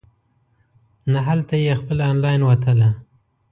نه 1.11 1.19
هلته 1.27 1.55
یې 1.65 1.73
خپله 1.79 2.03
انلاین 2.11 2.41
وتله. 2.45 2.89